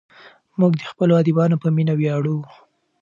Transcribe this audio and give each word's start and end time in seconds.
موږ 0.59 0.71
د 0.77 0.81
خپلو 0.91 1.13
ادیبانو 1.21 1.61
په 1.63 1.67
مینه 1.75 1.93
ویاړو. 1.95 2.37